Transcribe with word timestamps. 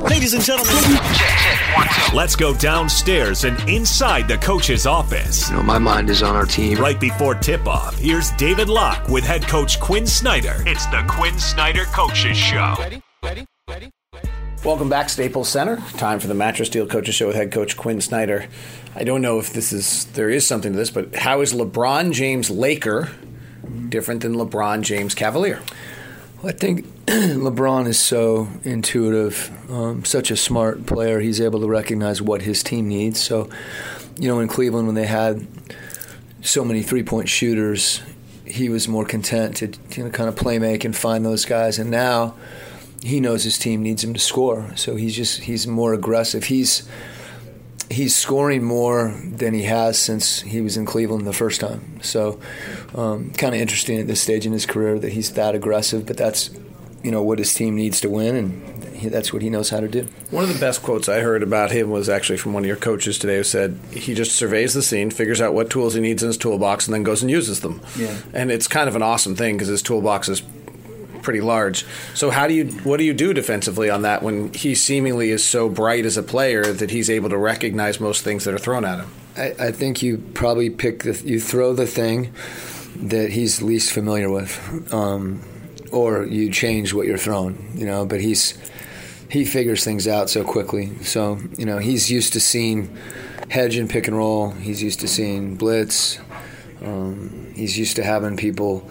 Ladies 0.00 0.32
and 0.34 0.42
gentlemen, 0.42 0.74
let's 2.14 2.34
go 2.34 2.54
downstairs 2.54 3.44
and 3.44 3.58
inside 3.68 4.26
the 4.26 4.38
coach's 4.38 4.86
office. 4.86 5.50
You 5.50 5.56
know, 5.56 5.62
my 5.62 5.78
mind 5.78 6.08
is 6.08 6.22
on 6.22 6.34
our 6.34 6.46
team. 6.46 6.78
Right 6.78 6.98
before 6.98 7.34
tip 7.34 7.66
off, 7.66 7.98
here's 7.98 8.30
David 8.32 8.68
Locke 8.68 9.08
with 9.08 9.24
head 9.24 9.46
coach 9.46 9.78
Quin 9.80 10.06
Snyder. 10.06 10.62
It's 10.66 10.86
the 10.86 11.04
Quin 11.08 11.38
Snyder 11.38 11.84
Coaches 11.86 12.36
Show. 12.36 12.74
Ready? 12.78 13.02
Ready? 13.22 13.44
Ready? 13.68 13.90
Ready? 14.14 14.28
Welcome 14.64 14.88
back, 14.88 15.10
Staples 15.10 15.48
Center. 15.48 15.76
Time 15.98 16.18
for 16.20 16.26
the 16.26 16.34
Mattress 16.34 16.68
Deal 16.68 16.86
Coaches 16.86 17.14
Show 17.14 17.26
with 17.26 17.36
head 17.36 17.52
coach 17.52 17.76
Quin 17.76 18.00
Snyder. 18.00 18.46
I 18.94 19.04
don't 19.04 19.20
know 19.20 19.38
if 19.38 19.52
this 19.52 19.72
is 19.72 20.06
there 20.12 20.30
is 20.30 20.46
something 20.46 20.72
to 20.72 20.78
this, 20.78 20.90
but 20.90 21.14
how 21.14 21.42
is 21.42 21.52
LeBron 21.52 22.12
James 22.12 22.50
Laker 22.50 23.10
different 23.88 24.22
than 24.22 24.34
LeBron 24.34 24.82
James 24.82 25.14
Cavalier? 25.14 25.60
I 26.44 26.50
think 26.50 26.86
LeBron 27.06 27.86
is 27.86 28.00
so 28.00 28.48
intuitive, 28.64 29.50
um, 29.70 30.04
such 30.04 30.32
a 30.32 30.36
smart 30.36 30.86
player. 30.86 31.20
He's 31.20 31.40
able 31.40 31.60
to 31.60 31.68
recognize 31.68 32.20
what 32.20 32.42
his 32.42 32.64
team 32.64 32.88
needs. 32.88 33.20
So, 33.20 33.48
you 34.18 34.26
know, 34.26 34.40
in 34.40 34.48
Cleveland 34.48 34.86
when 34.86 34.96
they 34.96 35.06
had 35.06 35.46
so 36.40 36.64
many 36.64 36.82
three-point 36.82 37.28
shooters, 37.28 38.02
he 38.44 38.68
was 38.68 38.88
more 38.88 39.04
content 39.04 39.56
to 39.58 39.72
you 39.96 40.04
know, 40.04 40.10
kind 40.10 40.28
of 40.28 40.34
play 40.34 40.58
make 40.58 40.84
and 40.84 40.96
find 40.96 41.24
those 41.24 41.44
guys. 41.44 41.78
And 41.78 41.92
now 41.92 42.34
he 43.02 43.20
knows 43.20 43.44
his 43.44 43.56
team 43.56 43.82
needs 43.82 44.02
him 44.02 44.12
to 44.12 44.20
score, 44.20 44.72
so 44.76 44.96
he's 44.96 45.14
just 45.14 45.42
he's 45.42 45.66
more 45.66 45.94
aggressive. 45.94 46.44
He's 46.44 46.88
he's 47.92 48.16
scoring 48.16 48.62
more 48.62 49.14
than 49.24 49.54
he 49.54 49.62
has 49.62 49.98
since 49.98 50.40
he 50.40 50.60
was 50.60 50.76
in 50.76 50.86
Cleveland 50.86 51.26
the 51.26 51.32
first 51.32 51.60
time. 51.60 52.02
So, 52.02 52.40
um, 52.94 53.30
kind 53.32 53.54
of 53.54 53.60
interesting 53.60 54.00
at 54.00 54.06
this 54.06 54.20
stage 54.20 54.46
in 54.46 54.52
his 54.52 54.66
career 54.66 54.98
that 54.98 55.12
he's 55.12 55.32
that 55.32 55.54
aggressive. 55.54 56.06
But 56.06 56.16
that's 56.16 56.50
you 57.02 57.10
know 57.10 57.22
what 57.22 57.38
his 57.38 57.52
team 57.54 57.76
needs 57.76 58.00
to 58.00 58.08
win, 58.08 58.36
and 58.36 58.84
he, 58.94 59.08
that's 59.08 59.32
what 59.32 59.42
he 59.42 59.50
knows 59.50 59.70
how 59.70 59.80
to 59.80 59.88
do. 59.88 60.08
One 60.30 60.44
of 60.44 60.52
the 60.52 60.58
best 60.58 60.82
quotes 60.82 61.08
I 61.08 61.20
heard 61.20 61.42
about 61.42 61.70
him 61.70 61.90
was 61.90 62.08
actually 62.08 62.38
from 62.38 62.52
one 62.52 62.62
of 62.62 62.66
your 62.66 62.76
coaches 62.76 63.18
today, 63.18 63.36
who 63.36 63.44
said 63.44 63.78
he 63.92 64.14
just 64.14 64.32
surveys 64.32 64.74
the 64.74 64.82
scene, 64.82 65.10
figures 65.10 65.40
out 65.40 65.54
what 65.54 65.70
tools 65.70 65.94
he 65.94 66.00
needs 66.00 66.22
in 66.22 66.28
his 66.28 66.36
toolbox, 66.36 66.86
and 66.86 66.94
then 66.94 67.02
goes 67.02 67.22
and 67.22 67.30
uses 67.30 67.60
them. 67.60 67.80
Yeah. 67.96 68.16
And 68.32 68.50
it's 68.50 68.68
kind 68.68 68.88
of 68.88 68.96
an 68.96 69.02
awesome 69.02 69.36
thing 69.36 69.56
because 69.56 69.68
his 69.68 69.82
toolbox 69.82 70.28
is 70.28 70.42
pretty 71.22 71.40
large. 71.40 71.84
So 72.14 72.30
how 72.30 72.46
do 72.46 72.54
you 72.54 72.66
what 72.84 72.98
do 72.98 73.04
you 73.04 73.14
do 73.14 73.32
defensively 73.32 73.88
on 73.88 74.02
that 74.02 74.22
when 74.22 74.52
he 74.52 74.74
seemingly 74.74 75.30
is 75.30 75.44
so 75.44 75.68
bright 75.68 76.04
as 76.04 76.16
a 76.16 76.22
player 76.22 76.72
that 76.72 76.90
he's 76.90 77.08
able 77.08 77.30
to 77.30 77.38
recognize 77.38 78.00
most 78.00 78.22
things 78.22 78.44
that 78.44 78.54
are 78.54 78.58
thrown 78.58 78.84
at 78.84 78.98
him? 78.98 79.10
I, 79.36 79.54
I 79.58 79.72
think 79.72 80.02
you 80.02 80.18
probably 80.34 80.70
pick 80.70 81.04
the 81.04 81.20
you 81.24 81.40
throw 81.40 81.72
the 81.72 81.86
thing 81.86 82.32
that 82.96 83.32
he's 83.32 83.62
least 83.62 83.92
familiar 83.92 84.30
with, 84.30 84.92
um, 84.92 85.42
or 85.90 86.24
you 86.26 86.50
change 86.50 86.92
what 86.92 87.06
you're 87.06 87.18
throwing. 87.18 87.72
You 87.74 87.86
know, 87.86 88.04
but 88.04 88.20
he's 88.20 88.58
he 89.30 89.44
figures 89.44 89.84
things 89.84 90.06
out 90.06 90.28
so 90.28 90.44
quickly. 90.44 91.02
So 91.02 91.38
you 91.56 91.64
know 91.64 91.78
he's 91.78 92.10
used 92.10 92.34
to 92.34 92.40
seeing 92.40 92.96
hedge 93.48 93.76
and 93.76 93.88
pick 93.88 94.08
and 94.08 94.16
roll. 94.16 94.50
He's 94.50 94.82
used 94.82 95.00
to 95.00 95.08
seeing 95.08 95.56
blitz. 95.56 96.18
Um, 96.84 97.52
he's 97.54 97.78
used 97.78 97.96
to 97.96 98.04
having 98.04 98.36
people 98.36 98.90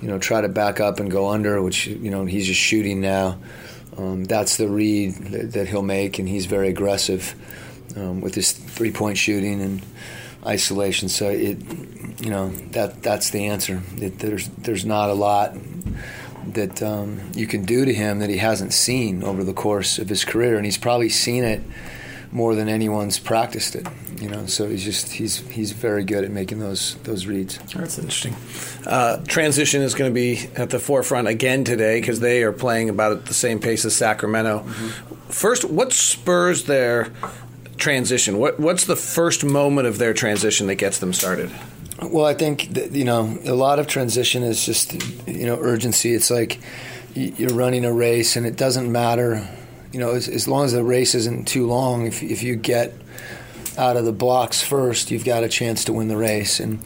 you 0.00 0.08
know, 0.08 0.18
try 0.18 0.40
to 0.40 0.48
back 0.48 0.80
up 0.80 1.00
and 1.00 1.10
go 1.10 1.28
under, 1.28 1.62
which 1.62 1.86
you 1.86 2.10
know 2.10 2.24
he's 2.24 2.46
just 2.46 2.60
shooting 2.60 3.00
now. 3.00 3.38
Um, 3.96 4.24
that's 4.24 4.56
the 4.56 4.68
read 4.68 5.14
that, 5.14 5.52
that, 5.52 5.68
he'll 5.68 5.82
make, 5.82 6.18
and 6.18 6.28
he's 6.28 6.46
very 6.46 6.68
aggressive 6.68 7.34
um, 7.96 8.20
with 8.20 8.34
his 8.34 8.52
three-point 8.52 9.18
shooting 9.18 9.60
and 9.60 9.82
isolation. 10.46 11.08
So 11.08 11.28
it, 11.28 11.58
you 12.20 12.30
know, 12.30 12.50
that 12.70 13.02
that's 13.02 13.30
the 13.30 13.46
answer. 13.46 13.82
It, 13.96 14.18
there's 14.18 14.48
there's 14.48 14.84
not 14.84 15.10
a 15.10 15.14
lot 15.14 15.56
that 16.54 16.82
um, 16.82 17.20
you 17.34 17.46
can 17.46 17.64
do 17.64 17.84
to 17.84 17.92
him 17.92 18.20
that 18.20 18.30
he 18.30 18.38
hasn't 18.38 18.72
seen 18.72 19.22
over 19.22 19.44
the 19.44 19.52
course 19.52 19.98
of 19.98 20.08
his 20.08 20.24
career, 20.24 20.56
and 20.56 20.64
he's 20.64 20.78
probably 20.78 21.08
seen 21.08 21.44
it 21.44 21.62
more 22.32 22.54
than 22.54 22.68
anyone's 22.68 23.18
practiced 23.18 23.74
it. 23.74 23.86
You 24.20 24.28
know, 24.28 24.44
so 24.44 24.68
he's 24.68 24.84
just 24.84 25.12
he's 25.12 25.38
he's 25.48 25.72
very 25.72 26.04
good 26.04 26.24
at 26.24 26.30
making 26.30 26.58
those 26.58 26.96
those 27.04 27.24
reads. 27.24 27.58
That's 27.74 27.98
interesting. 27.98 28.36
Uh, 28.86 29.16
transition 29.24 29.80
is 29.80 29.94
going 29.94 30.10
to 30.10 30.14
be 30.14 30.46
at 30.56 30.68
the 30.68 30.78
forefront 30.78 31.26
again 31.26 31.64
today 31.64 32.00
because 32.00 32.20
they 32.20 32.42
are 32.42 32.52
playing 32.52 32.90
about 32.90 33.12
at 33.12 33.26
the 33.26 33.34
same 33.34 33.60
pace 33.60 33.84
as 33.86 33.96
Sacramento. 33.96 34.58
Mm-hmm. 34.58 35.14
First, 35.30 35.64
what 35.64 35.94
spurs 35.94 36.64
their 36.64 37.10
transition? 37.78 38.36
What 38.36 38.60
what's 38.60 38.84
the 38.84 38.96
first 38.96 39.42
moment 39.42 39.86
of 39.86 39.96
their 39.96 40.12
transition 40.12 40.66
that 40.66 40.74
gets 40.76 40.98
them 40.98 41.14
started? 41.14 41.50
Well, 42.02 42.26
I 42.26 42.34
think 42.34 42.74
that, 42.74 42.92
you 42.92 43.04
know 43.04 43.38
a 43.46 43.54
lot 43.54 43.78
of 43.78 43.86
transition 43.86 44.42
is 44.42 44.66
just 44.66 44.92
you 45.26 45.46
know 45.46 45.56
urgency. 45.58 46.12
It's 46.12 46.30
like 46.30 46.60
you're 47.14 47.54
running 47.54 47.86
a 47.86 47.92
race, 47.92 48.36
and 48.36 48.44
it 48.44 48.56
doesn't 48.56 48.92
matter 48.92 49.48
you 49.92 49.98
know, 49.98 50.10
as, 50.10 50.28
as 50.28 50.46
long 50.46 50.64
as 50.64 50.72
the 50.72 50.84
race 50.84 51.14
isn't 51.14 51.48
too 51.48 51.66
long, 51.66 52.06
if, 52.06 52.22
if 52.22 52.42
you 52.42 52.56
get 52.56 52.94
out 53.80 53.96
of 53.96 54.04
the 54.04 54.12
blocks 54.12 54.62
first, 54.62 55.10
you've 55.10 55.24
got 55.24 55.42
a 55.42 55.48
chance 55.48 55.84
to 55.84 55.92
win 55.92 56.08
the 56.08 56.16
race. 56.16 56.60
And 56.60 56.78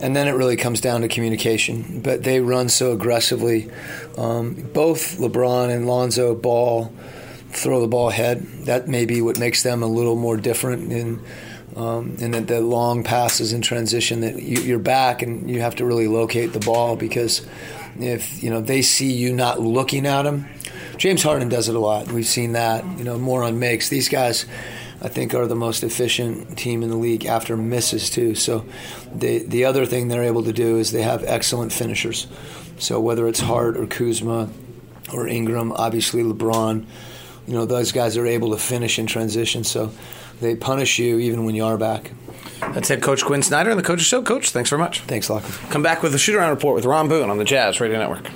and 0.00 0.16
then 0.16 0.26
it 0.26 0.32
really 0.32 0.56
comes 0.56 0.80
down 0.80 1.02
to 1.02 1.08
communication. 1.08 2.00
But 2.02 2.24
they 2.24 2.40
run 2.40 2.68
so 2.68 2.92
aggressively. 2.92 3.70
Um, 4.18 4.54
both 4.74 5.18
LeBron 5.18 5.70
and 5.70 5.86
Lonzo 5.86 6.34
Ball 6.34 6.92
throw 7.50 7.80
the 7.80 7.86
ball 7.86 8.10
ahead. 8.10 8.42
That 8.64 8.88
may 8.88 9.06
be 9.06 9.22
what 9.22 9.38
makes 9.38 9.62
them 9.62 9.82
a 9.82 9.86
little 9.86 10.16
more 10.16 10.36
different 10.36 10.92
in. 10.92 11.22
Um, 11.76 12.16
and 12.20 12.34
that 12.34 12.48
the 12.48 12.60
long 12.60 13.02
passes 13.02 13.54
in 13.54 13.62
transition 13.62 14.20
that 14.20 14.42
you, 14.42 14.60
you're 14.60 14.78
back 14.78 15.22
and 15.22 15.48
you 15.48 15.60
have 15.60 15.76
to 15.76 15.86
really 15.86 16.06
locate 16.06 16.52
the 16.52 16.60
ball 16.60 16.96
because 16.96 17.46
if 17.98 18.42
you 18.42 18.50
know 18.50 18.60
they 18.60 18.82
see 18.82 19.10
you 19.10 19.32
not 19.32 19.58
looking 19.58 20.04
at 20.06 20.22
them, 20.22 20.46
James 21.02 21.22
Harden 21.22 21.48
does 21.48 21.68
it 21.68 21.74
a 21.74 21.78
lot. 21.78 22.12
We've 22.12 22.26
seen 22.26 22.52
that, 22.52 22.84
you 22.98 23.04
know, 23.04 23.18
more 23.18 23.42
on 23.42 23.58
makes. 23.58 23.88
These 23.88 24.08
guys, 24.08 24.46
I 25.02 25.08
think, 25.08 25.34
are 25.34 25.46
the 25.46 25.56
most 25.56 25.82
efficient 25.82 26.56
team 26.56 26.82
in 26.82 26.88
the 26.88 26.96
league 26.96 27.26
after 27.26 27.56
misses 27.56 28.08
too. 28.08 28.34
So, 28.34 28.64
the 29.12 29.38
the 29.44 29.64
other 29.64 29.84
thing 29.84 30.08
they're 30.08 30.22
able 30.22 30.44
to 30.44 30.52
do 30.52 30.78
is 30.78 30.92
they 30.92 31.02
have 31.02 31.24
excellent 31.24 31.72
finishers. 31.72 32.28
So 32.82 33.00
whether 33.00 33.28
it's 33.28 33.38
Hart 33.38 33.76
or 33.76 33.86
Kuzma 33.86 34.48
or 35.12 35.28
Ingram, 35.28 35.72
obviously 35.72 36.24
LeBron, 36.24 36.84
you 37.46 37.54
know, 37.54 37.64
those 37.64 37.92
guys 37.92 38.16
are 38.16 38.26
able 38.26 38.50
to 38.50 38.56
finish 38.56 38.98
in 38.98 39.06
transition. 39.06 39.62
So 39.62 39.92
they 40.40 40.56
punish 40.56 40.98
you 40.98 41.18
even 41.18 41.44
when 41.44 41.54
you 41.54 41.64
are 41.64 41.78
back. 41.78 42.10
That's 42.60 42.88
head 42.88 43.00
coach 43.00 43.24
Quin 43.24 43.42
Snyder 43.42 43.70
and 43.70 43.78
the 43.78 43.84
Coaches 43.84 44.06
Show. 44.06 44.22
Coach, 44.22 44.50
thanks 44.50 44.70
very 44.70 44.80
much. 44.80 45.00
Thanks, 45.02 45.30
Locke. 45.30 45.44
Come 45.70 45.82
back 45.82 46.02
with 46.02 46.10
the 46.10 46.18
shoot 46.18 46.34
around 46.34 46.50
report 46.50 46.74
with 46.74 46.84
Ron 46.84 47.08
Boone 47.08 47.30
on 47.30 47.38
the 47.38 47.44
Jazz 47.44 47.80
Radio 47.80 47.98
Network. 47.98 48.28